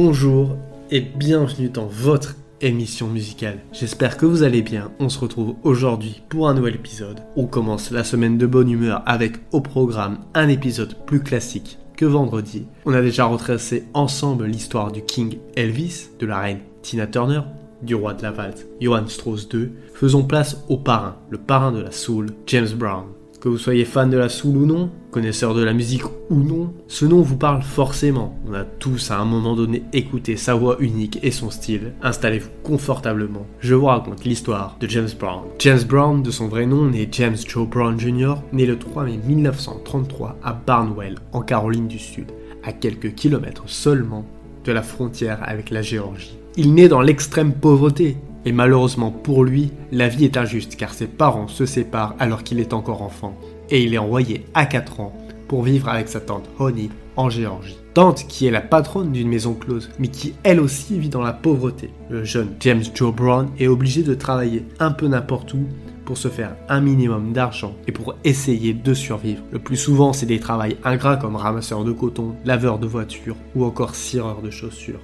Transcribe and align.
Bonjour 0.00 0.56
et 0.92 1.00
bienvenue 1.00 1.70
dans 1.70 1.86
votre 1.86 2.36
émission 2.60 3.08
musicale. 3.08 3.58
J'espère 3.72 4.16
que 4.16 4.26
vous 4.26 4.44
allez 4.44 4.62
bien. 4.62 4.92
On 5.00 5.08
se 5.08 5.18
retrouve 5.18 5.56
aujourd'hui 5.64 6.22
pour 6.28 6.48
un 6.48 6.54
nouvel 6.54 6.76
épisode. 6.76 7.18
On 7.34 7.46
commence 7.46 7.90
la 7.90 8.04
semaine 8.04 8.38
de 8.38 8.46
bonne 8.46 8.70
humeur 8.70 9.02
avec 9.06 9.38
au 9.50 9.60
programme 9.60 10.20
un 10.34 10.46
épisode 10.46 10.94
plus 11.04 11.20
classique 11.20 11.78
que 11.96 12.04
vendredi. 12.04 12.68
On 12.86 12.94
a 12.94 13.02
déjà 13.02 13.24
retracé 13.24 13.86
ensemble 13.92 14.46
l'histoire 14.46 14.92
du 14.92 15.02
King 15.02 15.38
Elvis, 15.56 16.10
de 16.20 16.26
la 16.26 16.38
reine 16.38 16.60
Tina 16.82 17.08
Turner, 17.08 17.40
du 17.82 17.96
roi 17.96 18.14
de 18.14 18.22
la 18.22 18.30
valse 18.30 18.66
Johann 18.80 19.08
Strauss 19.08 19.48
II. 19.52 19.70
Faisons 19.94 20.22
place 20.22 20.64
au 20.68 20.76
parrain, 20.76 21.16
le 21.28 21.38
parrain 21.38 21.72
de 21.72 21.80
la 21.80 21.90
soul, 21.90 22.28
James 22.46 22.70
Brown. 22.76 23.06
Que 23.40 23.48
vous 23.48 23.58
soyez 23.58 23.84
fan 23.84 24.10
de 24.10 24.16
la 24.16 24.28
soul 24.28 24.58
ou 24.58 24.66
non, 24.66 24.92
connaisseur 25.10 25.54
de 25.54 25.62
la 25.62 25.72
musique 25.72 26.04
ou 26.30 26.36
non, 26.36 26.72
ce 26.86 27.04
nom 27.04 27.22
vous 27.22 27.36
parle 27.36 27.62
forcément. 27.62 28.38
On 28.48 28.54
a 28.54 28.64
tous 28.64 29.10
à 29.10 29.18
un 29.18 29.24
moment 29.24 29.56
donné 29.56 29.82
écouté 29.92 30.36
sa 30.36 30.54
voix 30.54 30.76
unique 30.80 31.18
et 31.22 31.30
son 31.30 31.50
style. 31.50 31.92
Installez-vous 32.02 32.50
confortablement. 32.62 33.46
Je 33.60 33.74
vous 33.74 33.86
raconte 33.86 34.24
l'histoire 34.24 34.76
de 34.80 34.88
James 34.88 35.08
Brown. 35.18 35.44
James 35.58 35.82
Brown, 35.86 36.22
de 36.22 36.30
son 36.30 36.48
vrai 36.48 36.66
nom, 36.66 36.86
né 36.86 37.08
James 37.10 37.36
Joe 37.36 37.66
Brown 37.66 37.98
Jr., 37.98 38.34
né 38.52 38.66
le 38.66 38.78
3 38.78 39.04
mai 39.04 39.18
1933 39.24 40.36
à 40.42 40.52
Barnwell, 40.52 41.16
en 41.32 41.42
Caroline 41.42 41.88
du 41.88 41.98
Sud, 41.98 42.32
à 42.62 42.72
quelques 42.72 43.14
kilomètres 43.14 43.64
seulement 43.66 44.24
de 44.64 44.72
la 44.72 44.82
frontière 44.82 45.40
avec 45.42 45.70
la 45.70 45.82
Géorgie. 45.82 46.38
Il 46.56 46.74
naît 46.74 46.88
dans 46.88 47.00
l'extrême 47.00 47.52
pauvreté, 47.52 48.16
et 48.44 48.52
malheureusement 48.52 49.10
pour 49.10 49.44
lui, 49.44 49.70
la 49.92 50.08
vie 50.08 50.24
est 50.24 50.36
injuste 50.36 50.76
car 50.76 50.92
ses 50.92 51.06
parents 51.06 51.48
se 51.48 51.66
séparent 51.66 52.14
alors 52.18 52.42
qu'il 52.42 52.60
est 52.60 52.72
encore 52.72 53.02
enfant, 53.02 53.36
et 53.70 53.82
il 53.82 53.94
est 53.94 53.98
envoyé 53.98 54.44
à 54.54 54.66
4 54.66 55.00
ans 55.00 55.12
pour 55.48 55.62
vivre 55.62 55.88
avec 55.88 56.08
sa 56.08 56.20
tante 56.20 56.48
Honey 56.58 56.90
en 57.16 57.30
Géorgie. 57.30 57.78
Tante 57.94 58.26
qui 58.28 58.46
est 58.46 58.50
la 58.50 58.60
patronne 58.60 59.12
d'une 59.12 59.28
maison 59.28 59.54
close, 59.54 59.90
mais 59.98 60.08
qui 60.08 60.34
elle 60.44 60.60
aussi 60.60 60.98
vit 60.98 61.08
dans 61.08 61.22
la 61.22 61.32
pauvreté. 61.32 61.90
Le 62.10 62.22
jeune 62.22 62.50
James 62.60 62.84
Joe 62.94 63.14
Brown 63.14 63.48
est 63.58 63.66
obligé 63.66 64.02
de 64.02 64.14
travailler 64.14 64.64
un 64.78 64.92
peu 64.92 65.08
n'importe 65.08 65.54
où 65.54 65.66
pour 66.04 66.16
se 66.16 66.28
faire 66.28 66.56
un 66.68 66.80
minimum 66.80 67.32
d'argent 67.32 67.74
et 67.86 67.92
pour 67.92 68.14
essayer 68.24 68.72
de 68.72 68.94
survivre. 68.94 69.42
Le 69.50 69.58
plus 69.58 69.76
souvent, 69.76 70.12
c'est 70.12 70.26
des 70.26 70.40
travails 70.40 70.76
ingrats 70.84 71.16
comme 71.16 71.36
ramasseur 71.36 71.84
de 71.84 71.92
coton, 71.92 72.34
laveur 72.44 72.78
de 72.78 72.86
voiture 72.86 73.36
ou 73.54 73.64
encore 73.64 73.94
cireur 73.94 74.40
de 74.40 74.50
chaussures. 74.50 75.00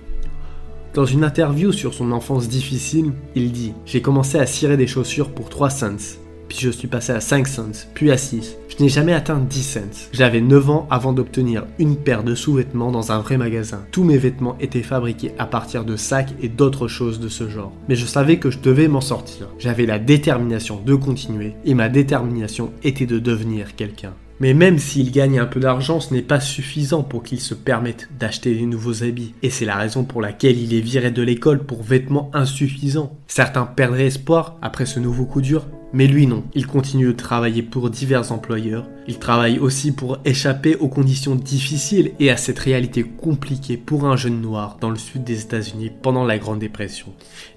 Dans 0.95 1.05
une 1.05 1.25
interview 1.25 1.73
sur 1.73 1.93
son 1.93 2.13
enfance 2.13 2.49
difficile, 2.49 3.13
il 3.35 3.51
dit 3.51 3.75
J'ai 3.85 4.01
commencé 4.01 4.39
à 4.39 4.47
cirer 4.47 4.77
des 4.77 4.87
chaussures 4.87 5.31
pour 5.31 5.49
3 5.49 5.69
cents, 5.69 6.21
puis 6.49 6.59
je 6.61 6.71
suis 6.71 6.89
passé 6.89 7.13
à 7.13 7.21
5 7.21 7.47
cents, 7.47 7.87
puis 7.95 8.11
à 8.11 8.17
6. 8.17 8.57
Je 8.69 8.83
n'ai 8.83 8.89
jamais 8.89 9.13
atteint 9.13 9.39
10 9.39 9.63
cents. 9.63 10.09
J'avais 10.13 10.41
9 10.41 10.71
ans 10.71 10.87
avant 10.91 11.13
d'obtenir 11.13 11.65
une 11.79 11.97
paire 11.97 12.25
de 12.25 12.35
sous-vêtements 12.35 12.91
dans 12.91 13.13
un 13.13 13.21
vrai 13.21 13.37
magasin. 13.37 13.85
Tous 13.93 14.05
mes 14.05 14.19
vêtements 14.19 14.57
étaient 14.61 14.83
fabriqués 14.83 15.33
à 15.39 15.47
partir 15.47 15.85
de 15.85 15.97
sacs 15.97 16.35
et 16.43 16.49
d'autres 16.49 16.89
choses 16.89 17.21
de 17.21 17.29
ce 17.29 17.49
genre. 17.49 17.73
Mais 17.89 17.97
je 17.97 18.07
savais 18.07 18.39
que 18.39 18.51
je 18.51 18.59
devais 18.59 18.89
m'en 18.89 19.01
sortir. 19.01 19.49
J'avais 19.59 19.87
la 19.87 19.99
détermination 19.99 20.81
de 20.85 20.95
continuer, 20.95 21.55
et 21.65 21.75
ma 21.75 21.89
détermination 21.89 22.73
était 22.83 23.07
de 23.07 23.19
devenir 23.19 23.77
quelqu'un. 23.77 24.13
Mais 24.41 24.53
même 24.53 24.79
s'il 24.79 25.13
gagne 25.13 25.39
un 25.39 25.47
peu 25.47 25.61
d'argent, 25.61 26.01
ce 26.01 26.13
n'est 26.13 26.23
pas 26.23 26.41
suffisant 26.41 27.03
pour 27.03 27.23
qu'il 27.23 27.41
se 27.41 27.55
permette 27.55 28.09
d'acheter 28.19 28.55
des 28.55 28.67
nouveaux 28.67 29.05
habits. 29.05 29.35
Et 29.43 29.51
c'est 29.51 29.65
la 29.65 29.77
raison 29.77 30.05
pour 30.05 30.21
laquelle 30.21 30.59
il 30.59 30.75
est 30.75 30.81
viré 30.81 31.11
de 31.11 31.23
l'école 31.23 31.65
pour 31.65 31.83
vêtements 31.83 32.31
insuffisants. 32.35 33.17
Certains 33.29 33.65
perdraient 33.65 34.07
espoir 34.07 34.59
après 34.61 34.87
ce 34.87 34.99
nouveau 34.99 35.25
coup 35.25 35.41
dur, 35.41 35.67
mais 35.95 36.09
lui 36.09 36.27
non, 36.27 36.43
il 36.55 36.67
continue 36.67 37.07
de 37.07 37.13
travailler 37.13 37.63
pour 37.63 37.89
divers 37.89 38.33
employeurs, 38.33 38.89
il 39.07 39.19
travaille 39.19 39.59
aussi 39.59 39.93
pour 39.93 40.19
échapper 40.25 40.77
aux 40.77 40.89
conditions 40.89 41.35
difficiles 41.35 42.13
et 42.21 42.31
à 42.31 42.37
cette 42.37 42.59
réalité 42.59 43.03
compliquée 43.05 43.77
pour 43.77 44.07
un 44.07 44.17
jeune 44.17 44.41
noir 44.41 44.79
dans 44.81 44.91
le 44.91 44.97
sud 44.97 45.25
des 45.25 45.43
États-Unis 45.43 45.91
pendant 46.03 46.25
la 46.25 46.39
Grande 46.39 46.59
Dépression. 46.59 47.09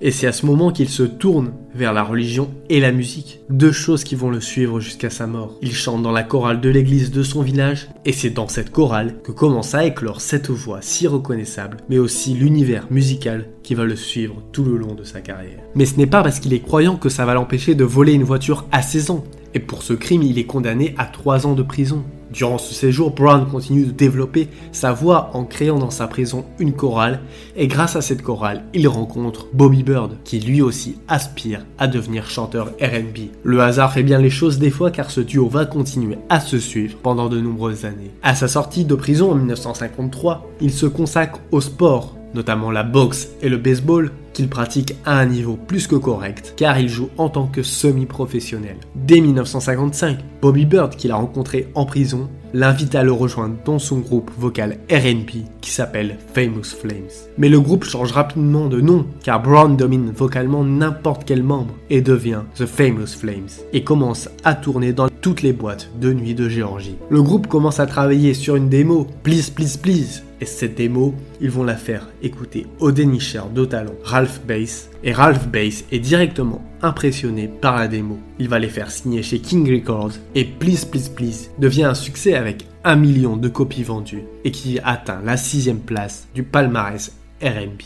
Et 0.02 0.12
c'est 0.12 0.28
à 0.28 0.32
ce 0.32 0.46
moment 0.46 0.72
qu'il 0.72 0.90
se 0.90 1.04
tourne 1.04 1.54
vers 1.74 1.94
la 1.94 2.04
religion 2.04 2.50
et 2.70 2.80
la 2.80 2.92
musique, 2.92 3.40
deux 3.50 3.72
choses 3.72 4.04
qui 4.04 4.16
vont 4.16 4.30
le 4.30 4.42
suivre 4.42 4.80
jusqu'à 4.80 5.10
sa 5.10 5.28
mort. 5.28 5.56
Il 5.62 5.74
chante 5.74 6.04
dans 6.04 6.12
la 6.12 6.24
chorale 6.24 6.62
de 6.62 6.70
l'église 6.70 7.12
de 7.12 7.24
son 7.24 7.42
village 7.42 7.88
et 8.06 8.12
c'est 8.12 8.30
dans 8.30 8.48
cette 8.48 8.72
chorale 8.72 9.16
que 9.24 9.32
commence 9.32 9.74
à 9.74 9.86
éclore 9.86 10.22
cette 10.22 10.50
voix 10.50 10.80
si 10.82 11.08
reconnaissable, 11.08 11.78
mais 11.90 11.98
aussi 11.98 12.34
l'univers 12.34 12.88
musical 12.92 13.50
qui 13.64 13.76
va 13.76 13.86
le 13.86 13.96
suivre 13.96 14.42
tout 14.52 14.64
le 14.64 14.78
long 14.78 14.96
de 14.96 15.04
sa 15.04 15.22
carrière. 15.22 15.60
Mais 15.76 15.86
ce 15.86 15.98
n'est 15.98 16.08
pas 16.08 16.24
parce 16.24 16.40
qu'il 16.40 16.54
est 16.54 16.60
croyant 16.60 16.96
que 16.96 17.10
ça 17.10 17.26
va 17.26 17.34
l'empêcher 17.34 17.76
de 17.76 17.84
voler 17.84 18.14
une 18.14 18.24
voiture 18.24 18.66
à 18.72 18.82
16 18.82 19.12
ans. 19.12 19.24
Et 19.54 19.60
pour 19.60 19.84
ce 19.84 19.94
crime, 19.94 20.24
il 20.24 20.38
est 20.38 20.46
condamné 20.46 20.94
à 20.98 21.06
3 21.06 21.48
ans 21.48 21.54
de 21.54 21.64
prison. 21.64 22.04
Durant 22.32 22.58
ce 22.58 22.74
séjour, 22.74 23.12
Brown 23.12 23.48
continue 23.50 23.86
de 23.86 23.92
développer 23.92 24.50
sa 24.74 24.92
voix 24.92 25.32
en 25.34 25.46
créant 25.46 25.80
dans 25.80 25.90
sa 25.90 26.08
prison 26.08 26.46
une 26.60 26.74
chorale, 26.74 27.22
et 27.56 27.68
grâce 27.68 27.96
à 27.96 28.02
cette 28.02 28.22
chorale, 28.22 28.66
il 28.74 28.88
rencontre 28.88 29.48
Bobby 29.54 29.82
Bird, 29.82 30.18
qui 30.26 30.40
lui 30.40 30.62
aussi 30.62 30.98
aspire 31.08 31.66
à 31.78 31.88
devenir 31.88 32.30
chanteur 32.30 32.74
RB. 32.82 33.30
Le 33.44 33.62
hasard 33.62 33.94
fait 33.94 34.04
bien 34.04 34.20
les 34.20 34.30
choses 34.30 34.60
des 34.60 34.70
fois 34.70 34.92
car 34.92 35.10
ce 35.10 35.22
duo 35.22 35.48
va 35.48 35.66
continuer 35.66 36.18
à 36.28 36.42
se 36.42 36.60
suivre 36.60 36.98
pendant 37.02 37.30
de 37.30 37.40
nombreuses 37.40 37.86
années. 37.86 38.12
À 38.24 38.36
sa 38.36 38.50
sortie 38.50 38.84
de 38.84 38.96
prison 38.96 39.32
en 39.32 39.36
1953, 39.36 40.52
il 40.60 40.72
se 40.72 40.86
consacre 40.86 41.40
au 41.52 41.62
sport, 41.62 42.17
notamment 42.38 42.72
la 42.72 42.84
boxe 42.84 43.28
et 43.42 43.50
le 43.50 43.58
baseball, 43.58 44.12
qu'il 44.32 44.48
pratique 44.48 44.94
à 45.04 45.18
un 45.18 45.26
niveau 45.26 45.56
plus 45.56 45.88
que 45.88 45.96
correct, 45.96 46.54
car 46.56 46.80
il 46.80 46.88
joue 46.88 47.10
en 47.18 47.28
tant 47.28 47.48
que 47.48 47.64
semi-professionnel. 47.64 48.78
Dès 48.96 49.20
1955, 49.20 50.20
Bobby 50.42 50.66
Bird, 50.66 50.96
qu'il 50.96 51.12
a 51.12 51.16
rencontré 51.16 51.70
en 51.74 51.86
prison, 51.86 52.30
l'invite 52.54 52.94
à 52.94 53.04
le 53.04 53.12
rejoindre 53.12 53.56
dans 53.66 53.80
son 53.80 53.98
groupe 53.98 54.30
vocal 54.38 54.78
RB 54.92 55.44
qui 55.60 55.72
s'appelle 55.72 56.18
Famous 56.34 56.76
Flames. 56.80 57.10
Mais 57.40 57.50
le 57.50 57.60
groupe 57.60 57.84
change 57.84 58.12
rapidement 58.12 58.68
de 58.68 58.80
nom, 58.80 59.08
car 59.24 59.42
Brown 59.42 59.76
domine 59.76 60.12
vocalement 60.12 60.64
n'importe 60.64 61.24
quel 61.26 61.42
membre 61.42 61.74
et 61.90 62.02
devient 62.02 62.42
The 62.56 62.68
Famous 62.68 63.18
Flames, 63.20 63.50
et 63.74 63.84
commence 63.84 64.30
à 64.44 64.54
tourner 64.54 64.94
dans 64.94 65.10
toutes 65.22 65.42
les 65.42 65.54
boîtes 65.54 65.90
de 66.00 66.14
nuit 66.14 66.36
de 66.36 66.48
Géorgie. 66.48 66.96
Le 67.10 67.24
groupe 67.24 67.48
commence 67.48 67.80
à 67.80 67.88
travailler 67.88 68.36
sur 68.36 68.56
une 68.56 68.70
démo, 68.70 69.08
Please 69.24 69.50
Please 69.54 69.78
Please, 69.82 70.22
et 70.40 70.46
cette 70.46 70.76
démo, 70.76 71.16
ils 71.42 71.50
vont 71.50 71.64
la 71.64 71.76
faire 71.76 72.08
écouter 72.22 72.68
au 72.80 72.92
dénicheur 72.92 73.50
de 73.50 73.66
talent 73.66 73.96
Ralph 74.04 74.42
Bass. 74.48 74.90
Et 75.04 75.12
Ralph 75.12 75.48
Bass 75.48 75.86
est 75.92 76.00
directement 76.00 76.64
impressionné 76.82 77.48
par 77.48 77.78
la 77.78 77.88
démo. 77.88 78.20
Il 78.40 78.50
va 78.50 78.60
les 78.60 78.68
faire 78.68 78.92
signer 78.92 79.24
chez 79.24 79.40
King 79.40 79.70
Records. 79.72 80.14
Et 80.36 80.46
Please 80.46 80.86
Please 80.86 81.10
Please 81.10 81.50
devient 81.58 81.86
un 81.86 81.96
succès 81.96 82.36
avec 82.36 82.68
un 82.84 82.96
million 82.96 83.38
de 83.38 83.48
copies 83.48 83.84
vendues. 83.84 84.24
Et 84.44 84.52
qui 84.52 84.80
atteint 84.84 85.22
la 85.24 85.38
sixième 85.38 85.80
place 85.80 86.28
du 86.36 86.44
palmarès 86.44 87.14
RB. 87.42 87.82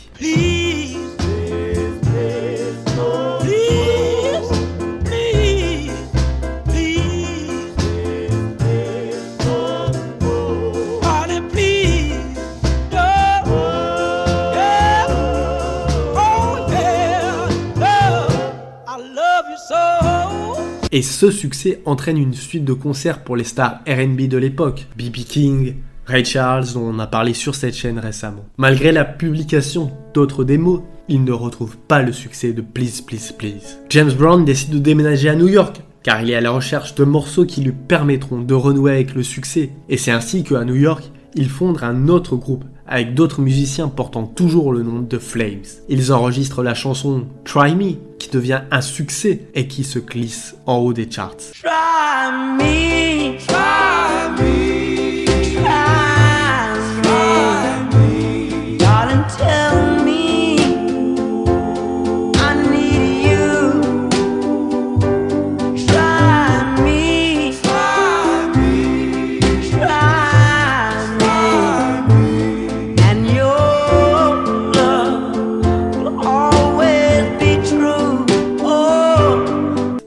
Et 21.01 21.03
ce 21.03 21.31
succès 21.31 21.81
entraîne 21.85 22.19
une 22.19 22.35
suite 22.35 22.63
de 22.63 22.73
concerts 22.73 23.23
pour 23.23 23.35
les 23.35 23.43
stars 23.43 23.79
RB 23.87 24.27
de 24.27 24.37
l'époque, 24.37 24.85
B.B. 24.95 25.23
King, 25.27 25.77
Ray 26.05 26.23
Charles, 26.23 26.73
dont 26.75 26.93
on 26.93 26.99
a 26.99 27.07
parlé 27.07 27.33
sur 27.33 27.55
cette 27.55 27.73
chaîne 27.73 27.97
récemment. 27.97 28.45
Malgré 28.59 28.91
la 28.91 29.03
publication 29.03 29.89
d'autres 30.13 30.43
démos, 30.43 30.81
il 31.09 31.23
ne 31.23 31.31
retrouve 31.31 31.75
pas 31.75 32.03
le 32.03 32.11
succès 32.11 32.53
de 32.53 32.61
Please 32.61 33.01
Please 33.03 33.33
Please. 33.35 33.79
James 33.89 34.11
Brown 34.11 34.45
décide 34.45 34.75
de 34.75 34.77
déménager 34.77 35.27
à 35.27 35.35
New 35.35 35.47
York, 35.47 35.81
car 36.03 36.21
il 36.21 36.29
est 36.29 36.35
à 36.35 36.41
la 36.41 36.51
recherche 36.51 36.93
de 36.93 37.03
morceaux 37.03 37.47
qui 37.47 37.61
lui 37.61 37.71
permettront 37.71 38.41
de 38.41 38.53
renouer 38.53 38.91
avec 38.91 39.15
le 39.15 39.23
succès. 39.23 39.71
Et 39.89 39.97
c'est 39.97 40.11
ainsi 40.11 40.43
qu'à 40.43 40.63
New 40.65 40.75
York, 40.75 41.11
il 41.33 41.49
fonde 41.49 41.79
un 41.81 42.09
autre 42.09 42.35
groupe 42.35 42.65
avec 42.91 43.13
d'autres 43.13 43.41
musiciens 43.41 43.87
portant 43.87 44.25
toujours 44.27 44.73
le 44.73 44.83
nom 44.83 44.99
de 44.99 45.17
Flames. 45.17 45.63
Ils 45.87 46.11
enregistrent 46.11 46.61
la 46.61 46.73
chanson 46.73 47.25
Try 47.45 47.73
Me, 47.73 47.93
qui 48.19 48.29
devient 48.29 48.63
un 48.69 48.81
succès 48.81 49.47
et 49.55 49.67
qui 49.67 49.85
se 49.85 49.97
glisse 49.97 50.55
en 50.65 50.75
haut 50.75 50.91
des 50.91 51.09
charts. 51.09 51.37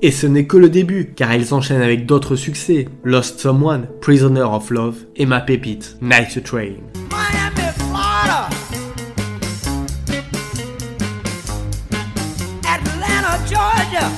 Et 0.06 0.10
ce 0.10 0.26
n'est 0.26 0.44
que 0.44 0.58
le 0.58 0.68
début, 0.68 1.14
car 1.16 1.34
ils 1.34 1.54
enchaînent 1.54 1.80
avec 1.80 2.04
d'autres 2.04 2.36
succès, 2.36 2.88
Lost 3.04 3.40
Someone, 3.40 3.86
Prisoner 4.02 4.42
of 4.42 4.68
Love 4.68 4.96
et 5.16 5.24
ma 5.24 5.40
pépite, 5.40 5.96
Night 6.02 6.44
Train. 6.44 6.74
Miami, 7.08 7.72
Florida. 7.78 8.50
Atlanta, 12.68 13.38
Georgia. 13.50 14.10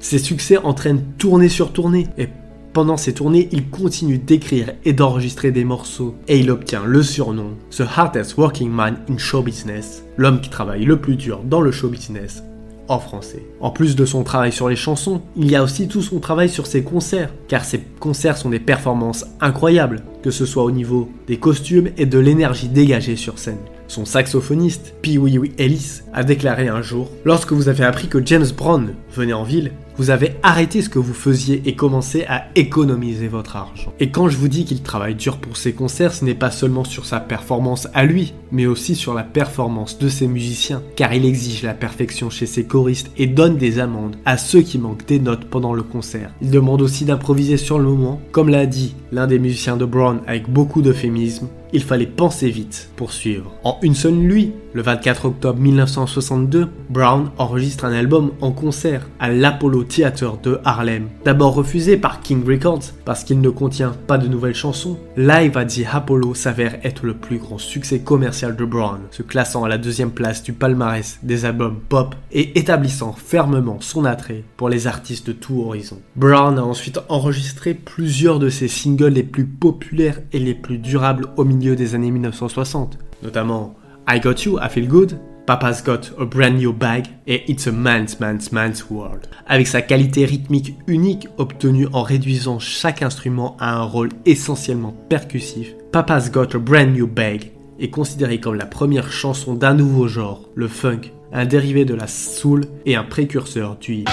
Ces 0.00 0.18
succès 0.20 0.56
entraînent 0.56 1.04
tournée 1.18 1.50
sur 1.50 1.74
tournée 1.74 2.06
et 2.16 2.28
pendant 2.74 2.96
ces 2.96 3.14
tournées, 3.14 3.48
il 3.52 3.70
continue 3.70 4.18
d'écrire 4.18 4.72
et 4.84 4.92
d'enregistrer 4.92 5.52
des 5.52 5.64
morceaux 5.64 6.16
et 6.26 6.40
il 6.40 6.50
obtient 6.50 6.84
le 6.84 7.02
surnom 7.02 7.52
The 7.70 7.84
Hardest 7.96 8.36
Working 8.36 8.68
Man 8.68 8.98
in 9.08 9.16
Show 9.16 9.42
Business, 9.42 10.04
l'homme 10.16 10.40
qui 10.40 10.50
travaille 10.50 10.84
le 10.84 10.98
plus 10.98 11.14
dur 11.14 11.40
dans 11.44 11.60
le 11.60 11.70
show 11.70 11.88
business 11.88 12.42
en 12.88 12.98
français. 12.98 13.42
En 13.60 13.70
plus 13.70 13.96
de 13.96 14.04
son 14.04 14.24
travail 14.24 14.52
sur 14.52 14.68
les 14.68 14.76
chansons, 14.76 15.22
il 15.36 15.50
y 15.50 15.56
a 15.56 15.62
aussi 15.62 15.88
tout 15.88 16.02
son 16.02 16.18
travail 16.18 16.48
sur 16.48 16.66
ses 16.66 16.82
concerts, 16.82 17.32
car 17.48 17.64
ses 17.64 17.80
concerts 18.00 18.36
sont 18.36 18.50
des 18.50 18.58
performances 18.58 19.24
incroyables, 19.40 20.02
que 20.22 20.32
ce 20.32 20.44
soit 20.44 20.64
au 20.64 20.72
niveau 20.72 21.08
des 21.28 21.38
costumes 21.38 21.90
et 21.96 22.06
de 22.06 22.18
l'énergie 22.18 22.68
dégagée 22.68 23.16
sur 23.16 23.38
scène. 23.38 23.56
Son 23.88 24.04
saxophoniste, 24.04 24.94
Pee 25.02 25.18
Wee 25.18 25.52
Ellis, 25.58 26.02
a 26.12 26.24
déclaré 26.24 26.68
un 26.68 26.82
jour 26.82 27.10
Lorsque 27.24 27.52
vous 27.52 27.68
avez 27.68 27.84
appris 27.84 28.08
que 28.08 28.24
James 28.24 28.46
Brown 28.56 28.94
venait 29.12 29.32
en 29.32 29.44
ville, 29.44 29.72
vous 29.96 30.10
avez 30.10 30.34
arrêté 30.42 30.82
ce 30.82 30.88
que 30.88 30.98
vous 30.98 31.14
faisiez 31.14 31.62
et 31.66 31.76
commencé 31.76 32.24
à 32.24 32.46
économiser 32.56 33.28
votre 33.28 33.56
argent. 33.56 33.92
Et 34.00 34.10
quand 34.10 34.28
je 34.28 34.36
vous 34.36 34.48
dis 34.48 34.64
qu'il 34.64 34.82
travaille 34.82 35.14
dur 35.14 35.38
pour 35.38 35.56
ses 35.56 35.72
concerts, 35.72 36.12
ce 36.12 36.24
n'est 36.24 36.34
pas 36.34 36.50
seulement 36.50 36.82
sur 36.82 37.04
sa 37.04 37.20
performance 37.20 37.86
à 37.94 38.04
lui, 38.04 38.34
mais 38.50 38.66
aussi 38.66 38.96
sur 38.96 39.14
la 39.14 39.22
performance 39.22 39.98
de 39.98 40.08
ses 40.08 40.26
musiciens, 40.26 40.82
car 40.96 41.14
il 41.14 41.24
exige 41.24 41.62
la 41.62 41.74
perfection 41.74 42.28
chez 42.28 42.46
ses 42.46 42.64
choristes 42.64 43.12
et 43.16 43.26
donne 43.26 43.56
des 43.56 43.78
amendes 43.78 44.16
à 44.24 44.36
ceux 44.36 44.62
qui 44.62 44.78
manquent 44.78 45.06
des 45.06 45.20
notes 45.20 45.44
pendant 45.44 45.74
le 45.74 45.82
concert. 45.82 46.32
Il 46.42 46.50
demande 46.50 46.82
aussi 46.82 47.04
d'improviser 47.04 47.56
sur 47.56 47.78
le 47.78 47.84
moment, 47.84 48.20
comme 48.32 48.48
l'a 48.48 48.66
dit 48.66 48.96
l'un 49.12 49.28
des 49.28 49.38
musiciens 49.38 49.76
de 49.76 49.84
Brown 49.84 50.20
avec 50.26 50.50
beaucoup 50.50 50.82
d'euphémisme, 50.82 51.48
il 51.74 51.82
fallait 51.82 52.06
penser 52.06 52.48
vite 52.50 52.88
pour 52.96 53.12
suivre. 53.12 53.52
En 53.64 53.78
une 53.82 53.96
seule 53.96 54.14
nuit, 54.14 54.52
le 54.74 54.82
24 54.82 55.26
octobre 55.26 55.58
1962, 55.58 56.68
Brown 56.88 57.30
enregistre 57.36 57.84
un 57.84 57.92
album 57.92 58.30
en 58.40 58.52
concert 58.52 59.08
à 59.18 59.28
l'Apollo 59.28 59.82
Theater 59.82 60.36
de 60.38 60.60
Harlem. 60.64 61.08
D'abord 61.24 61.54
refusé 61.54 61.96
par 61.96 62.20
King 62.20 62.44
Records 62.46 62.92
parce 63.04 63.24
qu'il 63.24 63.40
ne 63.40 63.50
contient 63.50 63.94
pas 64.06 64.18
de 64.18 64.28
nouvelles 64.28 64.54
chansons, 64.54 64.98
Live 65.16 65.56
at 65.56 65.66
the 65.66 65.82
Apollo 65.90 66.34
s'avère 66.34 66.78
être 66.84 67.06
le 67.06 67.14
plus 67.14 67.38
grand 67.38 67.58
succès 67.58 68.00
commercial 68.00 68.54
de 68.56 68.64
Brown, 68.64 69.00
se 69.10 69.22
classant 69.22 69.64
à 69.64 69.68
la 69.68 69.78
deuxième 69.78 70.10
place 70.10 70.42
du 70.42 70.52
palmarès 70.52 71.18
des 71.24 71.44
albums 71.44 71.80
pop 71.88 72.14
et 72.30 72.58
établissant 72.58 73.12
fermement 73.12 73.78
son 73.80 74.04
attrait 74.04 74.44
pour 74.56 74.68
les 74.68 74.86
artistes 74.86 75.26
de 75.26 75.32
tout 75.32 75.60
horizon. 75.60 76.00
Brown 76.14 76.56
a 76.58 76.64
ensuite 76.64 77.00
enregistré 77.08 77.74
plusieurs 77.74 78.38
de 78.38 78.48
ses 78.48 78.68
singles 78.68 79.08
les 79.08 79.22
plus 79.24 79.46
populaires 79.46 80.20
et 80.32 80.38
les 80.38 80.54
plus 80.54 80.78
durables 80.78 81.26
au 81.36 81.44
milieu 81.44 81.63
des 81.72 81.94
années 81.94 82.10
1960, 82.10 82.98
notamment 83.22 83.74
I 84.06 84.20
Got 84.20 84.42
You, 84.44 84.58
I 84.58 84.68
Feel 84.68 84.86
Good, 84.86 85.18
Papa's 85.46 85.82
Got 85.82 86.12
a 86.20 86.26
Brand 86.26 86.58
New 86.58 86.72
Bag 86.74 87.06
et 87.26 87.50
It's 87.50 87.66
a 87.66 87.72
Man's 87.72 88.20
Man's 88.20 88.52
Man's 88.52 88.84
World. 88.90 89.26
Avec 89.46 89.66
sa 89.66 89.80
qualité 89.80 90.26
rythmique 90.26 90.74
unique 90.86 91.28
obtenue 91.38 91.88
en 91.92 92.02
réduisant 92.02 92.58
chaque 92.58 93.02
instrument 93.02 93.56
à 93.58 93.74
un 93.74 93.82
rôle 93.82 94.10
essentiellement 94.26 94.94
percussif, 95.08 95.74
Papa's 95.90 96.30
Got 96.30 96.54
a 96.54 96.58
Brand 96.58 96.92
New 96.92 97.06
Bag 97.06 97.52
est 97.80 97.90
considéré 97.90 98.38
comme 98.40 98.56
la 98.56 98.66
première 98.66 99.10
chanson 99.10 99.54
d'un 99.54 99.74
nouveau 99.74 100.06
genre, 100.06 100.48
le 100.54 100.68
funk, 100.68 101.12
un 101.32 101.46
dérivé 101.46 101.84
de 101.84 101.94
la 101.94 102.06
soul 102.06 102.66
et 102.86 102.94
un 102.94 103.04
précurseur 103.04 103.76
du 103.76 103.94
hip. 103.94 104.08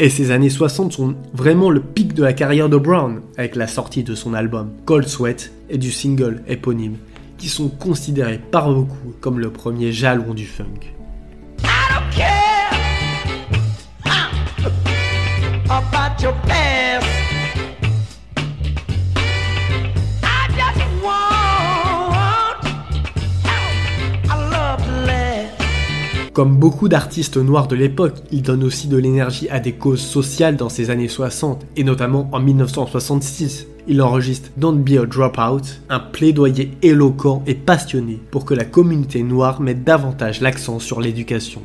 Et 0.00 0.10
ces 0.10 0.30
années 0.30 0.48
60 0.48 0.92
sont 0.92 1.16
vraiment 1.34 1.70
le 1.70 1.80
pic 1.80 2.14
de 2.14 2.22
la 2.22 2.32
carrière 2.32 2.68
de 2.68 2.76
Brown, 2.76 3.20
avec 3.36 3.56
la 3.56 3.66
sortie 3.66 4.04
de 4.04 4.14
son 4.14 4.32
album 4.32 4.70
Cold 4.84 5.08
Sweat 5.08 5.50
et 5.68 5.76
du 5.76 5.90
single 5.90 6.40
éponyme, 6.46 6.98
qui 7.36 7.48
sont 7.48 7.68
considérés 7.68 8.38
par 8.38 8.72
beaucoup 8.72 9.12
comme 9.20 9.40
le 9.40 9.50
premier 9.50 9.90
jalon 9.90 10.34
du 10.34 10.46
funk. 10.46 10.66
Comme 26.38 26.54
beaucoup 26.54 26.86
d'artistes 26.88 27.36
noirs 27.36 27.66
de 27.66 27.74
l'époque, 27.74 28.14
il 28.30 28.42
donne 28.42 28.62
aussi 28.62 28.86
de 28.86 28.96
l'énergie 28.96 29.48
à 29.48 29.58
des 29.58 29.72
causes 29.72 30.00
sociales 30.00 30.54
dans 30.54 30.68
ces 30.68 30.90
années 30.90 31.08
60, 31.08 31.66
et 31.74 31.82
notamment 31.82 32.28
en 32.30 32.38
1966. 32.38 33.66
Il 33.88 34.00
enregistre 34.00 34.50
Don't 34.56 34.76
Be 34.76 35.00
a 35.00 35.04
Dropout, 35.04 35.80
un 35.88 35.98
plaidoyer 35.98 36.70
éloquent 36.80 37.42
et 37.48 37.56
passionné 37.56 38.20
pour 38.30 38.44
que 38.44 38.54
la 38.54 38.64
communauté 38.64 39.24
noire 39.24 39.60
mette 39.60 39.82
davantage 39.82 40.40
l'accent 40.40 40.78
sur 40.78 41.00
l'éducation. 41.00 41.60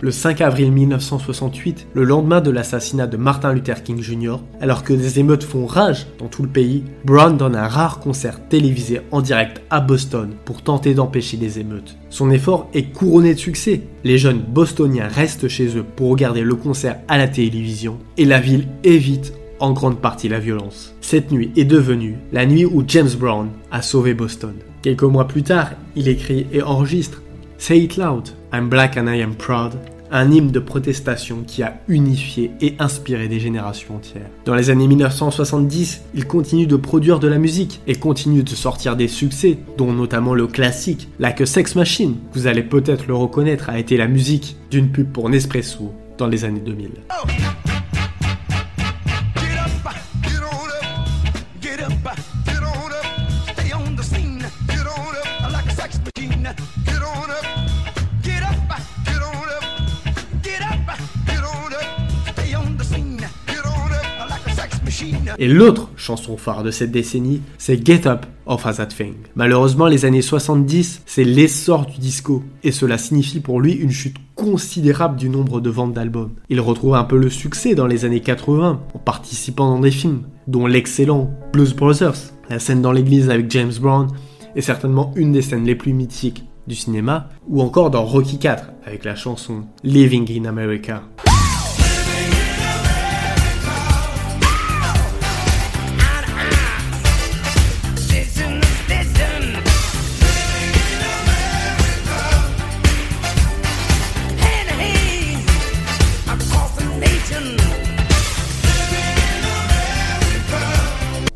Le 0.00 0.10
5 0.10 0.40
avril 0.42 0.72
1968, 0.72 1.88
le 1.94 2.04
lendemain 2.04 2.40
de 2.40 2.50
l'assassinat 2.50 3.06
de 3.06 3.16
Martin 3.16 3.54
Luther 3.54 3.82
King 3.82 4.02
Jr., 4.02 4.36
alors 4.60 4.84
que 4.84 4.92
des 4.92 5.18
émeutes 5.18 5.42
font 5.42 5.64
rage 5.64 6.06
dans 6.18 6.28
tout 6.28 6.42
le 6.42 6.48
pays, 6.48 6.84
Brown 7.04 7.36
donne 7.36 7.56
un 7.56 7.66
rare 7.66 7.98
concert 7.98 8.46
télévisé 8.48 9.00
en 9.10 9.22
direct 9.22 9.62
à 9.70 9.80
Boston 9.80 10.34
pour 10.44 10.62
tenter 10.62 10.92
d'empêcher 10.92 11.38
les 11.38 11.58
émeutes. 11.58 11.96
Son 12.10 12.30
effort 12.30 12.68
est 12.74 12.92
couronné 12.92 13.32
de 13.32 13.38
succès. 13.38 13.82
Les 14.04 14.18
jeunes 14.18 14.40
bostoniens 14.40 15.08
restent 15.08 15.48
chez 15.48 15.78
eux 15.78 15.84
pour 15.96 16.10
regarder 16.10 16.42
le 16.42 16.54
concert 16.54 17.00
à 17.08 17.16
la 17.16 17.26
télévision 17.26 17.98
et 18.18 18.26
la 18.26 18.38
ville 18.38 18.68
évite 18.84 19.32
en 19.60 19.72
grande 19.72 20.00
partie 20.00 20.28
la 20.28 20.38
violence. 20.38 20.94
Cette 21.00 21.32
nuit 21.32 21.52
est 21.56 21.64
devenue 21.64 22.18
la 22.32 22.44
nuit 22.44 22.66
où 22.66 22.84
James 22.86 23.08
Brown 23.18 23.48
a 23.70 23.82
sauvé 23.82 24.14
Boston. 24.14 24.54
Quelques 24.82 25.02
mois 25.02 25.26
plus 25.26 25.42
tard, 25.42 25.70
il 25.96 26.08
écrit 26.08 26.46
et 26.52 26.62
enregistre 26.62 27.22
Say 27.58 27.80
It 27.80 27.96
Loud, 27.96 28.28
I'm 28.52 28.68
Black 28.68 28.96
and 28.96 29.08
I 29.08 29.20
Am 29.22 29.34
Proud, 29.34 29.72
un 30.10 30.30
hymne 30.30 30.50
de 30.50 30.60
protestation 30.60 31.42
qui 31.46 31.62
a 31.62 31.80
unifié 31.88 32.52
et 32.60 32.76
inspiré 32.78 33.28
des 33.28 33.40
générations 33.40 33.96
entières. 33.96 34.30
Dans 34.44 34.54
les 34.54 34.70
années 34.70 34.86
1970, 34.86 36.02
il 36.14 36.26
continue 36.26 36.66
de 36.66 36.76
produire 36.76 37.18
de 37.18 37.28
la 37.28 37.38
musique 37.38 37.80
et 37.86 37.96
continue 37.96 38.42
de 38.42 38.50
sortir 38.50 38.96
des 38.96 39.08
succès, 39.08 39.58
dont 39.76 39.92
notamment 39.92 40.34
le 40.34 40.46
classique 40.46 41.08
Like 41.18 41.40
a 41.40 41.46
Sex 41.46 41.74
Machine. 41.74 42.14
Vous 42.32 42.46
allez 42.46 42.62
peut-être 42.62 43.06
le 43.06 43.14
reconnaître, 43.14 43.68
a 43.68 43.78
été 43.78 43.96
la 43.96 44.06
musique 44.06 44.56
d'une 44.70 44.90
pub 44.90 45.10
pour 45.10 45.28
Nespresso 45.28 45.92
dans 46.16 46.28
les 46.28 46.44
années 46.44 46.60
2000. 46.60 46.90
Et 65.40 65.46
l'autre 65.46 65.88
chanson 65.94 66.36
phare 66.36 66.64
de 66.64 66.72
cette 66.72 66.90
décennie, 66.90 67.42
c'est 67.58 67.86
Get 67.86 68.08
Up 68.08 68.26
of 68.46 68.66
a 68.66 68.74
That 68.74 68.86
Thing. 68.86 69.14
Malheureusement, 69.36 69.86
les 69.86 70.04
années 70.04 70.20
70, 70.20 71.02
c'est 71.06 71.22
l'essor 71.22 71.86
du 71.86 71.98
disco, 71.98 72.42
et 72.64 72.72
cela 72.72 72.98
signifie 72.98 73.38
pour 73.38 73.60
lui 73.60 73.74
une 73.74 73.92
chute 73.92 74.16
considérable 74.34 75.16
du 75.16 75.28
nombre 75.28 75.60
de 75.60 75.70
ventes 75.70 75.92
d'albums. 75.92 76.32
Il 76.48 76.60
retrouve 76.60 76.96
un 76.96 77.04
peu 77.04 77.16
le 77.16 77.30
succès 77.30 77.76
dans 77.76 77.86
les 77.86 78.04
années 78.04 78.20
80 78.20 78.80
en 78.92 78.98
participant 78.98 79.70
dans 79.70 79.80
des 79.80 79.92
films, 79.92 80.22
dont 80.48 80.66
l'excellent 80.66 81.30
Blues 81.52 81.72
Brothers, 81.72 82.32
la 82.50 82.58
scène 82.58 82.82
dans 82.82 82.92
l'église 82.92 83.30
avec 83.30 83.48
James 83.52 83.74
Brown, 83.80 84.08
est 84.56 84.60
certainement 84.60 85.12
une 85.14 85.30
des 85.30 85.42
scènes 85.42 85.64
les 85.64 85.76
plus 85.76 85.92
mythiques 85.92 86.44
du 86.66 86.74
cinéma, 86.74 87.28
ou 87.46 87.62
encore 87.62 87.90
dans 87.90 88.04
Rocky 88.04 88.40
4 88.40 88.72
avec 88.84 89.04
la 89.04 89.14
chanson 89.14 89.62
Living 89.84 90.28
in 90.36 90.46
America. 90.46 91.04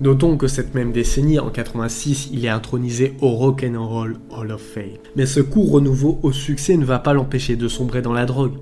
Notons 0.02 0.36
que 0.36 0.48
cette 0.48 0.74
même 0.74 0.90
décennie, 0.90 1.38
en 1.38 1.48
86, 1.48 2.30
il 2.32 2.44
est 2.44 2.48
intronisé 2.48 3.14
au 3.20 3.28
Rock 3.36 3.64
and 3.64 3.86
Roll 3.86 4.16
Hall 4.36 4.50
of 4.50 4.60
Fame. 4.60 4.98
Mais 5.14 5.26
ce 5.26 5.38
court 5.38 5.70
renouveau 5.70 6.18
au 6.24 6.32
succès 6.32 6.76
ne 6.76 6.84
va 6.84 6.98
pas 6.98 7.12
l'empêcher 7.12 7.54
de 7.54 7.68
sombrer 7.68 8.02
dans 8.02 8.12
la 8.12 8.26
drogue. 8.26 8.54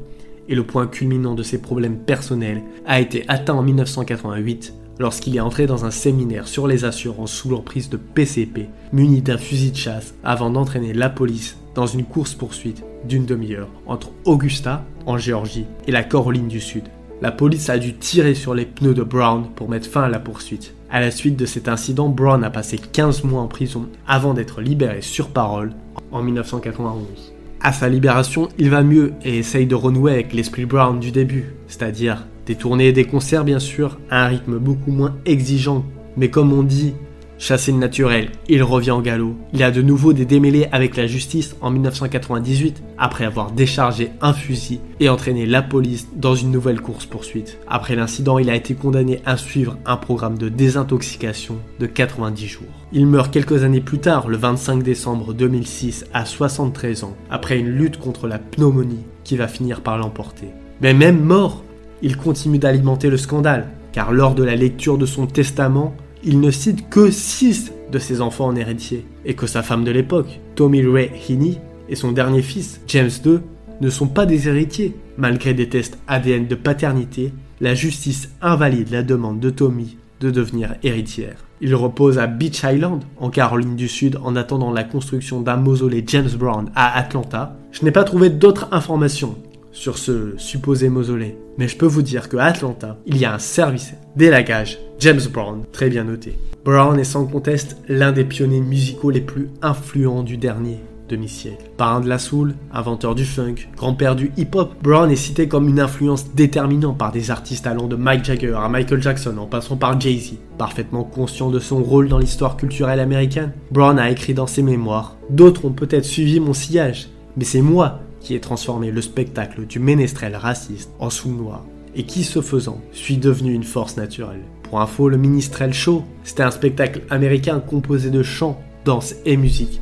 Et 0.51 0.55
le 0.55 0.65
point 0.65 0.87
culminant 0.87 1.35
de 1.35 1.43
ses 1.43 1.57
problèmes 1.57 1.97
personnels 1.97 2.61
a 2.85 3.01
été 3.01 3.25
atteint 3.29 3.55
en 3.55 3.63
1988 3.63 4.75
lorsqu'il 4.99 5.35
est 5.35 5.41
entré 5.41 5.67
dans 5.67 5.87
un 5.87 5.91
séminaire 5.91 6.47
sur 6.47 6.67
les 6.67 6.85
assurances 6.85 7.33
sous 7.33 7.49
l'emprise 7.49 7.89
de 7.89 7.97
PCP, 7.97 8.69
muni 8.93 9.23
d'un 9.23 9.39
fusil 9.39 9.71
de 9.71 9.77
chasse, 9.77 10.13
avant 10.23 10.51
d'entraîner 10.51 10.93
la 10.93 11.09
police 11.09 11.57
dans 11.75 11.87
une 11.87 12.05
course-poursuite 12.05 12.85
d'une 13.09 13.25
demi-heure 13.25 13.71
entre 13.87 14.11
Augusta, 14.27 14.85
en 15.07 15.17
Géorgie, 15.17 15.65
et 15.87 15.91
la 15.91 16.05
Caroline 16.05 16.49
du 16.49 16.61
Sud. 16.61 16.85
La 17.23 17.33
police 17.33 17.69
a 17.69 17.77
dû 17.77 17.93
tirer 17.93 18.35
sur 18.35 18.55
les 18.55 18.65
pneus 18.65 18.95
de 18.95 19.03
Brown 19.03 19.45
pour 19.55 19.69
mettre 19.69 19.91
fin 19.91 20.03
à 20.03 20.09
la 20.09 20.19
poursuite. 20.19 20.75
À 20.91 21.01
la 21.01 21.11
suite 21.11 21.37
de 21.37 21.45
cet 21.45 21.69
incident, 21.69 22.09
Brown 22.09 22.43
a 22.43 22.49
passé 22.49 22.79
15 22.79 23.25
mois 23.25 23.43
en 23.43 23.47
prison 23.47 23.89
avant 24.07 24.33
d'être 24.33 24.63
libéré 24.63 25.03
sur 25.03 25.29
parole 25.29 25.73
en 26.13 26.23
1991. 26.23 27.35
À 27.61 27.75
sa 27.75 27.91
libération, 27.91 28.49
il 28.59 28.71
va 28.71 28.83
mieux 28.83 29.13
et 29.23 29.37
essaye 29.37 29.67
de 29.67 29.75
renouer 29.75 30.13
avec 30.13 30.33
l'esprit 30.33 30.65
Brown 30.65 30.99
du 30.99 31.11
début, 31.11 31.53
c'est-à-dire 31.69 32.27
des 32.47 32.55
tournées 32.55 32.89
et 32.89 32.93
des 32.93 33.05
concerts 33.05 33.45
bien 33.45 33.59
sûr, 33.59 33.99
à 34.09 34.25
un 34.25 34.29
rythme 34.29 34.57
beaucoup 34.57 34.91
moins 34.91 35.15
exigeant. 35.27 35.85
Mais 36.17 36.31
comme 36.31 36.55
on 36.55 36.63
dit, 36.63 36.95
Chassé 37.41 37.73
le 37.73 37.79
naturel, 37.79 38.29
il 38.51 38.63
revient 38.63 38.91
en 38.91 39.01
galop. 39.01 39.35
Il 39.55 39.63
a 39.63 39.71
de 39.71 39.81
nouveau 39.81 40.13
des 40.13 40.27
démêlés 40.27 40.69
avec 40.73 40.95
la 40.95 41.07
justice 41.07 41.57
en 41.63 41.71
1998, 41.71 42.83
après 42.99 43.25
avoir 43.25 43.51
déchargé 43.51 44.11
un 44.21 44.35
fusil 44.35 44.81
et 45.01 45.09
entraîné 45.09 45.47
la 45.47 45.63
police 45.63 46.09
dans 46.15 46.35
une 46.35 46.51
nouvelle 46.51 46.83
course-poursuite. 46.83 47.57
Après 47.67 47.97
l'incident, 47.97 48.37
il 48.37 48.51
a 48.51 48.55
été 48.55 48.75
condamné 48.75 49.23
à 49.25 49.39
suivre 49.39 49.79
un 49.87 49.97
programme 49.97 50.37
de 50.37 50.51
désintoxication 50.51 51.57
de 51.79 51.87
90 51.87 52.47
jours. 52.47 52.69
Il 52.93 53.07
meurt 53.07 53.33
quelques 53.33 53.65
années 53.65 53.81
plus 53.81 54.01
tard, 54.01 54.29
le 54.29 54.37
25 54.37 54.83
décembre 54.83 55.33
2006, 55.33 56.05
à 56.13 56.27
73 56.27 57.05
ans, 57.05 57.17
après 57.31 57.59
une 57.59 57.71
lutte 57.71 57.97
contre 57.97 58.29
la 58.29 58.39
pneumonie 58.39 59.07
qui 59.25 59.39
va 59.39 59.49
finir 59.49 59.81
par 59.81 59.97
l'emporter. 59.97 60.49
Mais 60.83 60.93
même 60.93 61.25
mort, 61.25 61.65
il 62.03 62.19
continue 62.19 62.59
d'alimenter 62.59 63.09
le 63.09 63.17
scandale, 63.17 63.71
car 63.93 64.13
lors 64.13 64.35
de 64.35 64.45
la 64.45 64.57
lecture 64.57 64.99
de 64.99 65.07
son 65.07 65.27
testament, 65.27 65.95
il 66.23 66.41
ne 66.41 66.51
cite 66.51 66.89
que 66.89 67.11
6 67.11 67.73
de 67.91 67.99
ses 67.99 68.21
enfants 68.21 68.47
en 68.47 68.57
héritier, 68.57 69.07
et 69.25 69.35
que 69.35 69.47
sa 69.47 69.63
femme 69.63 69.85
de 69.85 69.91
l'époque, 69.91 70.41
Tommy 70.55 70.85
Ray 70.87 71.11
Heaney, 71.29 71.59
et 71.89 71.97
son 71.97 72.13
dernier 72.13 72.43
fils, 72.43 72.81
James 72.87 73.11
II, 73.25 73.41
ne 73.81 73.91
sont 73.91 74.07
pas 74.07 74.27
des 74.27 74.49
héritiers. 74.49 74.95
Malgré 75.17 75.55
des 75.55 75.69
tests 75.69 75.99
ADN 76.07 76.47
de 76.47 76.55
paternité, 76.55 77.33
la 77.61 77.75
justice 77.75 78.31
invalide 78.41 78.91
la 78.91 79.03
demande 79.03 79.41
de 79.41 79.51
Tommy 79.51 79.97
de 80.21 80.31
devenir 80.31 80.75
héritière. 80.83 81.37
Il 81.63 81.75
repose 81.75 82.19
à 82.19 82.27
Beach 82.27 82.63
Island, 82.63 83.03
en 83.19 83.31
Caroline 83.31 83.77
du 83.77 83.89
Sud, 83.89 84.19
en 84.23 84.37
attendant 84.37 84.73
la 84.73 84.85
construction 84.85 85.41
d'un 85.41 85.57
mausolée 85.57 86.05
James 86.07 86.31
Brown 86.39 86.71
à 86.75 86.97
Atlanta. 86.97 87.57
Je 87.73 87.85
n'ai 87.85 87.91
pas 87.91 88.05
trouvé 88.05 88.31
d'autres 88.31 88.69
informations 88.71 89.37
sur 89.73 89.99
ce 89.99 90.35
supposé 90.37 90.89
mausolée, 90.89 91.37
mais 91.59 91.69
je 91.69 91.77
peux 91.77 91.87
vous 91.87 92.03
dire 92.03 92.29
qu'à 92.29 92.45
Atlanta, 92.45 92.99
il 93.07 93.17
y 93.17 93.25
a 93.25 93.35
un 93.35 93.39
service 93.39 93.95
d'élagage 94.17 94.79
James 95.01 95.21
Brown, 95.33 95.63
très 95.73 95.89
bien 95.89 96.05
noté. 96.05 96.37
Brown 96.63 97.01
est 97.01 97.05
sans 97.05 97.25
conteste 97.25 97.79
l'un 97.89 98.13
des 98.13 98.25
pionniers 98.25 98.61
musicaux 98.61 99.09
les 99.09 99.23
plus 99.23 99.49
influents 99.63 100.23
du 100.23 100.37
dernier 100.37 100.79
demi-siècle. 101.09 101.71
Parrain 101.79 102.01
de 102.01 102.09
la 102.09 102.19
soul, 102.19 102.55
inventeur 102.71 103.15
du 103.15 103.25
funk, 103.25 103.55
grand-père 103.79 104.15
du 104.15 104.31
hip-hop, 104.37 104.75
Brown 104.83 105.11
est 105.11 105.17
cité 105.17 105.49
comme 105.49 105.71
une 105.71 105.81
influence 105.81 106.35
déterminante 106.35 106.99
par 106.99 107.13
des 107.13 107.31
artistes 107.31 107.67
allant 107.67 107.89
de 107.89 107.97
Mike 107.97 108.27
Jagger 108.27 108.59
à 108.63 108.69
Michael 108.69 109.01
Jackson 109.01 109.39
en 109.39 109.47
passant 109.47 109.79
par 109.79 109.99
Jay-Z. 109.99 110.35
Parfaitement 110.59 111.05
conscient 111.05 111.49
de 111.49 111.61
son 111.61 111.83
rôle 111.83 112.09
dans 112.09 112.19
l'histoire 112.19 112.59
culturelle 112.59 113.01
américaine, 113.01 113.53
Brown 113.71 113.99
a 113.99 114.11
écrit 114.11 114.35
dans 114.35 114.47
ses 114.47 114.63
mémoires 114.63 115.17
D'autres 115.31 115.65
ont 115.65 115.73
peut-être 115.73 116.05
suivi 116.05 116.41
mon 116.41 116.53
sillage, 116.53 117.09
mais 117.39 117.45
c'est 117.45 117.63
moi 117.63 118.01
qui 118.21 118.35
ai 118.35 118.41
transformé 118.41 118.91
le 118.91 119.01
spectacle 119.01 119.65
du 119.65 119.79
ménestrel 119.79 120.37
raciste 120.37 120.91
en 120.99 121.09
sous-noir 121.09 121.65
et 121.97 122.03
qui, 122.03 122.23
ce 122.23 122.43
faisant, 122.43 122.83
suis 122.93 123.17
devenu 123.17 123.55
une 123.55 123.65
force 123.65 123.97
naturelle. 123.97 124.43
Pour 124.71 124.81
info, 124.81 125.09
le 125.09 125.17
Ministrel 125.17 125.75
Show, 125.75 126.05
c'était 126.23 126.45
un 126.45 126.53
spectacle 126.53 127.03
américain 127.11 127.59
composé 127.59 128.09
de 128.11 128.23
chants, 128.23 128.61
danse 128.85 129.17
et 129.27 129.37
musique 129.37 129.81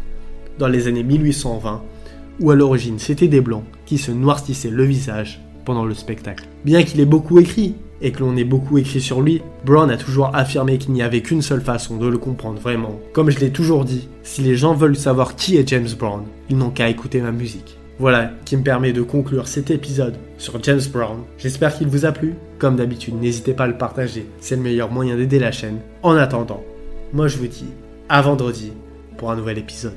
dans 0.59 0.67
les 0.67 0.89
années 0.89 1.03
1820, 1.03 1.83
où 2.41 2.51
à 2.51 2.57
l'origine 2.57 2.99
c'était 2.99 3.29
des 3.29 3.43
blancs 3.43 3.65
qui 3.85 3.99
se 3.99 4.11
noircissaient 4.11 4.71
le 4.71 4.85
visage 4.85 5.43
pendant 5.67 5.85
le 5.85 5.93
spectacle. 5.93 6.49
Bien 6.65 6.83
qu'il 6.85 7.01
ait 7.01 7.05
beaucoup 7.05 7.39
écrit, 7.39 7.75
et 8.01 8.13
que 8.13 8.21
l'on 8.21 8.37
ait 8.37 8.45
beaucoup 8.45 8.79
écrit 8.79 9.01
sur 9.01 9.21
lui, 9.21 9.43
Brown 9.67 9.91
a 9.91 9.97
toujours 9.97 10.35
affirmé 10.35 10.79
qu'il 10.79 10.93
n'y 10.93 11.03
avait 11.03 11.21
qu'une 11.21 11.43
seule 11.43 11.61
façon 11.61 11.97
de 11.97 12.07
le 12.07 12.17
comprendre 12.17 12.61
vraiment. 12.61 12.99
Comme 13.13 13.29
je 13.29 13.41
l'ai 13.41 13.51
toujours 13.51 13.85
dit, 13.85 14.09
si 14.23 14.41
les 14.41 14.57
gens 14.57 14.73
veulent 14.73 14.97
savoir 14.97 15.37
qui 15.37 15.57
est 15.57 15.69
James 15.69 15.89
Brown, 15.99 16.23
ils 16.49 16.57
n'ont 16.57 16.71
qu'à 16.71 16.89
écouter 16.89 17.21
ma 17.21 17.33
musique. 17.33 17.77
Voilà 17.99 18.31
qui 18.45 18.57
me 18.57 18.63
permet 18.63 18.93
de 18.93 19.03
conclure 19.03 19.49
cet 19.49 19.73
épisode 19.73 20.17
sur 20.39 20.63
James 20.63 20.81
Brown. 20.93 21.25
J'espère 21.37 21.77
qu'il 21.77 21.89
vous 21.89 22.05
a 22.05 22.13
plu. 22.13 22.35
Comme 22.59 22.77
d'habitude, 22.77 23.15
n'hésitez 23.21 23.55
pas 23.55 23.65
à 23.65 23.69
le 23.69 23.77
partager, 23.77 24.27
c'est 24.41 24.55
le 24.55 24.63
meilleur 24.63 24.91
moyen 24.91 25.17
d'aider 25.17 25.41
la 25.41 25.51
chaîne. 25.51 25.81
En 26.05 26.17
attendant, 26.17 26.63
moi 27.13 27.27
je 27.27 27.39
vous 27.39 27.49
dis 27.49 27.67
à 28.09 28.23
vendredi 28.23 28.73
pour 29.17 29.33
un 29.33 29.37
nouvel 29.37 29.59
épisode. 29.59 29.97